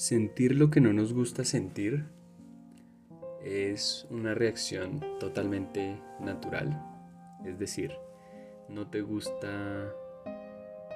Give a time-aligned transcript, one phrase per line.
[0.00, 2.06] Sentir lo que no nos gusta sentir
[3.44, 6.82] es una reacción totalmente natural.
[7.44, 7.92] Es decir,
[8.70, 9.92] no te gusta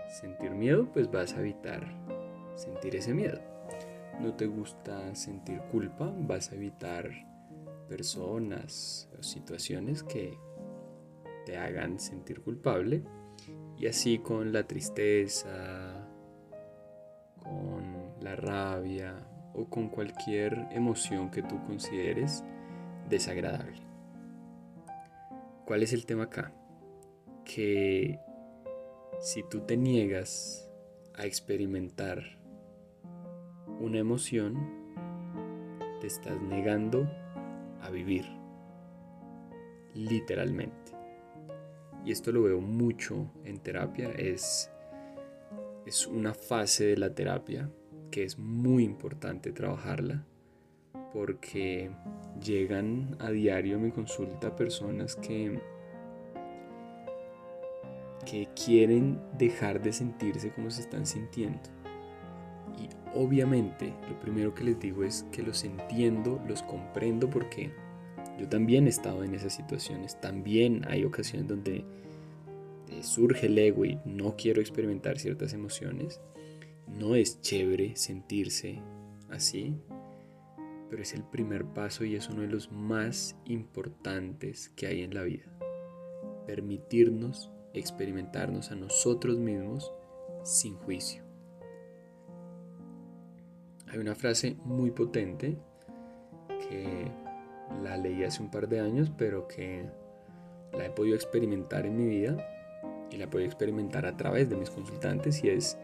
[0.08, 1.86] sentir miedo, pues vas a evitar
[2.54, 3.42] sentir ese miedo.
[4.22, 7.10] No te gusta sentir culpa, vas a evitar
[7.90, 10.38] personas o situaciones que
[11.44, 13.04] te hagan sentir culpable.
[13.76, 16.08] Y así con la tristeza,
[17.42, 17.83] con
[18.24, 19.14] la rabia
[19.52, 22.42] o con cualquier emoción que tú consideres
[23.08, 23.82] desagradable.
[25.66, 26.52] ¿Cuál es el tema acá?
[27.44, 28.18] Que
[29.20, 30.70] si tú te niegas
[31.14, 32.22] a experimentar
[33.78, 34.56] una emoción,
[36.00, 37.06] te estás negando
[37.82, 38.24] a vivir,
[39.94, 40.92] literalmente.
[42.06, 44.70] Y esto lo veo mucho en terapia, es
[45.86, 47.68] es una fase de la terapia
[48.14, 50.24] que es muy importante trabajarla
[51.12, 51.90] porque
[52.40, 55.58] llegan a diario a mi consulta personas que
[58.24, 61.58] que quieren dejar de sentirse como se están sintiendo.
[62.78, 67.72] Y obviamente lo primero que les digo es que los entiendo, los comprendo porque
[68.38, 70.20] yo también he estado en esas situaciones.
[70.20, 71.84] También hay ocasiones donde
[73.02, 76.20] surge el ego y no quiero experimentar ciertas emociones,
[76.86, 78.80] no es chévere sentirse
[79.30, 79.76] así,
[80.90, 85.14] pero es el primer paso y es uno de los más importantes que hay en
[85.14, 85.46] la vida.
[86.46, 89.92] Permitirnos experimentarnos a nosotros mismos
[90.44, 91.22] sin juicio.
[93.88, 95.56] Hay una frase muy potente
[96.68, 97.10] que
[97.82, 99.84] la leí hace un par de años, pero que
[100.72, 102.36] la he podido experimentar en mi vida
[103.10, 105.78] y la puedo experimentar a través de mis consultantes y es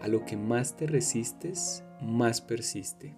[0.00, 3.16] a lo que más te resistes, más persiste.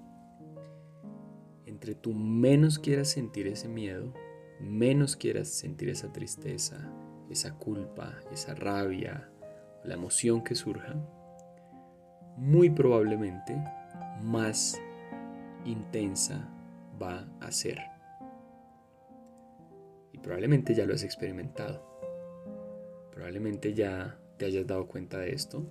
[1.66, 4.12] Entre tú menos quieras sentir ese miedo,
[4.60, 6.90] menos quieras sentir esa tristeza,
[7.30, 9.30] esa culpa, esa rabia,
[9.84, 10.94] la emoción que surja,
[12.36, 13.56] muy probablemente
[14.22, 14.80] más
[15.64, 16.48] intensa
[17.00, 17.78] va a ser.
[20.12, 21.86] Y probablemente ya lo has experimentado.
[23.12, 25.64] Probablemente ya te hayas dado cuenta de esto,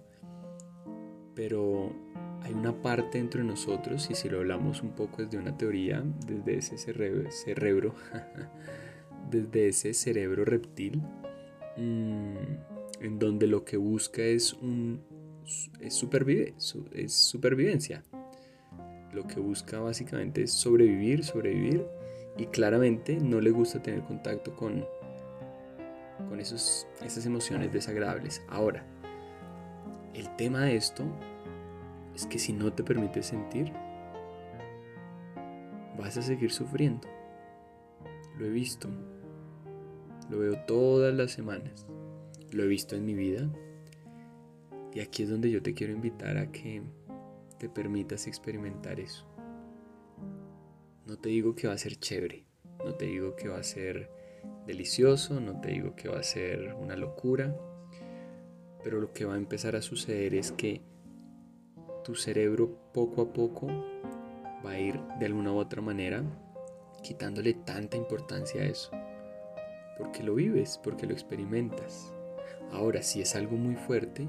[1.40, 1.94] pero
[2.42, 6.04] hay una parte dentro de nosotros, y si lo hablamos un poco desde una teoría,
[6.28, 7.96] desde ese cerebro,
[9.32, 11.02] desde ese cerebro reptil,
[11.78, 12.36] mm,
[13.00, 15.02] en donde lo que busca es un
[15.80, 16.56] es, supervive,
[16.92, 18.04] es supervivencia.
[19.14, 21.86] Lo que busca básicamente es sobrevivir, sobrevivir,
[22.38, 24.86] y claramente no le gusta tener contacto con
[26.28, 28.42] con esos, esas emociones desagradables.
[28.50, 28.86] Ahora,
[30.20, 31.06] el tema de esto
[32.14, 33.72] es que si no te permites sentir,
[35.98, 37.08] vas a seguir sufriendo.
[38.38, 38.90] Lo he visto.
[40.30, 41.88] Lo veo todas las semanas.
[42.52, 43.50] Lo he visto en mi vida.
[44.94, 46.82] Y aquí es donde yo te quiero invitar a que
[47.58, 49.26] te permitas experimentar eso.
[51.06, 52.46] No te digo que va a ser chévere.
[52.86, 54.10] No te digo que va a ser
[54.66, 57.56] delicioso, no te digo que va a ser una locura,
[58.84, 60.82] pero lo que va a empezar a suceder es que
[62.04, 63.68] tu cerebro poco a poco
[64.66, 66.24] va a ir de alguna u otra manera
[67.04, 68.92] quitándole tanta importancia a eso,
[69.98, 72.14] porque lo vives, porque lo experimentas.
[72.72, 74.28] Ahora, si es algo muy fuerte,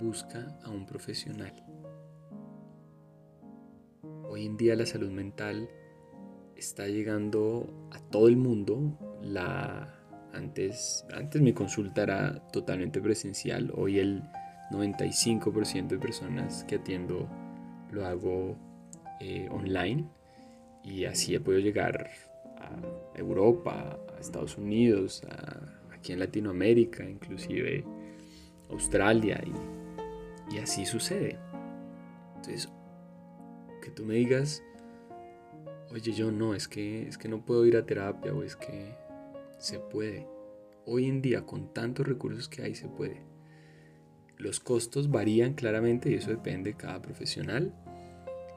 [0.00, 1.54] busca a un profesional.
[4.28, 5.68] Hoy en día la salud mental
[6.56, 8.98] está llegando a todo el mundo.
[9.22, 9.94] La,
[10.34, 14.22] antes, antes mi consulta era totalmente presencial, hoy el
[14.70, 17.28] 95% de personas que atiendo
[17.90, 18.56] lo hago
[19.20, 20.04] eh, online
[20.82, 22.10] y así he podido llegar
[22.58, 25.22] a Europa, a Estados Unidos,
[25.92, 27.84] aquí en Latinoamérica, inclusive
[28.70, 31.38] Australia y, y así sucede.
[32.36, 32.68] Entonces,
[33.82, 34.62] que tú me digas,
[35.90, 39.03] oye, yo no, es que, es que no puedo ir a terapia o es que
[39.64, 40.28] se puede.
[40.84, 43.22] Hoy en día, con tantos recursos que hay, se puede.
[44.36, 47.74] Los costos varían claramente y eso depende de cada profesional,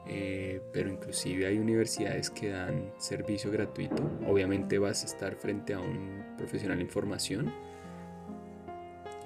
[0.06, 4.02] eh, pero inclusive hay universidades que dan servicio gratuito.
[4.26, 7.54] Obviamente vas a estar frente a un profesional en formación,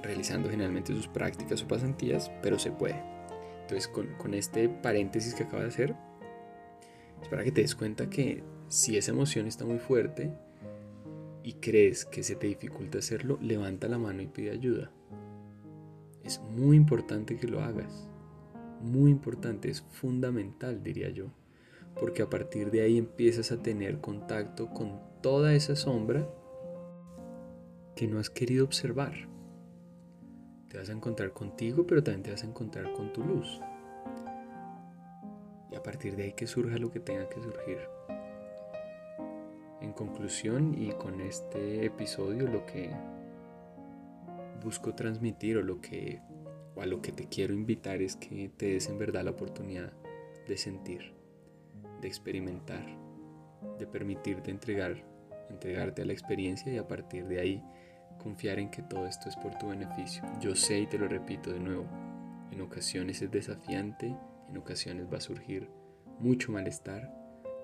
[0.04, 3.02] realizando generalmente sus prácticas o pasantías, pero se puede.
[3.62, 5.96] Entonces, con, con este paréntesis que acabo de hacer,
[7.22, 10.32] es para que te des cuenta que si esa emoción está muy fuerte
[11.44, 14.90] y crees que se te dificulta hacerlo, levanta la mano y pide ayuda.
[16.24, 18.08] Es muy importante que lo hagas.
[18.80, 21.26] muy importante, es fundamental, diría yo,
[22.00, 26.28] porque a partir de ahí empiezas a tener contacto con toda esa sombra
[27.94, 29.12] que no has querido observar.
[30.68, 33.60] Te vas a encontrar contigo, pero también te vas a encontrar con tu luz.
[35.70, 37.78] Y a partir de ahí que surja lo que tenga que surgir.
[39.94, 42.90] Conclusión y con este episodio lo que
[44.62, 46.20] busco transmitir o lo que
[46.74, 49.92] o a lo que te quiero invitar es que te des en verdad la oportunidad
[50.48, 51.12] de sentir,
[52.00, 52.84] de experimentar,
[53.78, 55.04] de permitirte entregar,
[55.50, 57.62] entregarte a la experiencia y a partir de ahí
[58.22, 60.22] confiar en que todo esto es por tu beneficio.
[60.40, 61.86] Yo sé y te lo repito de nuevo,
[62.50, 64.16] en ocasiones es desafiante,
[64.48, 65.68] en ocasiones va a surgir
[66.18, 67.12] mucho malestar,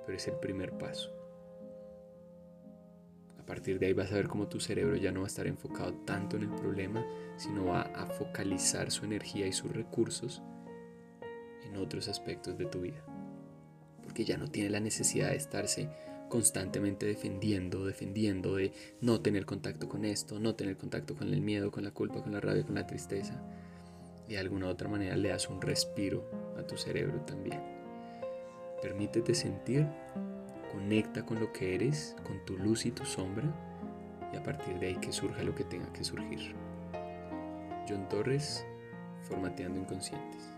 [0.05, 1.19] pero es el primer paso.
[3.49, 5.95] Partir de ahí vas a ver cómo tu cerebro ya no va a estar enfocado
[6.05, 7.03] tanto en el problema,
[7.39, 10.43] sino va a focalizar su energía y sus recursos
[11.65, 13.03] en otros aspectos de tu vida.
[14.03, 15.89] Porque ya no tiene la necesidad de estarse
[16.29, 21.71] constantemente defendiendo, defendiendo de no tener contacto con esto, no tener contacto con el miedo,
[21.71, 23.43] con la culpa, con la rabia, con la tristeza.
[24.29, 27.63] De alguna otra manera le das un respiro a tu cerebro también.
[28.83, 29.87] Permítete sentir,
[30.73, 33.45] conecta con lo que eres, con tu luz y tu sombra,
[34.33, 36.55] y a partir de ahí que surja lo que tenga que surgir.
[37.89, 38.65] John Torres,
[39.23, 40.58] Formateando Inconscientes.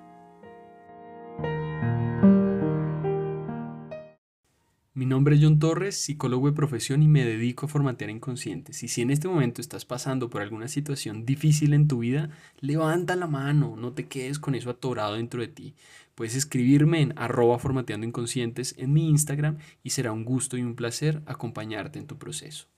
[5.20, 8.82] Nombre es John Torres, psicólogo de profesión y me dedico a formatear inconscientes.
[8.82, 12.30] Y si en este momento estás pasando por alguna situación difícil en tu vida,
[12.60, 15.74] levanta la mano, no te quedes con eso atorado dentro de ti.
[16.14, 20.74] Puedes escribirme en arroba formateando inconscientes en mi Instagram y será un gusto y un
[20.74, 22.68] placer acompañarte en tu proceso.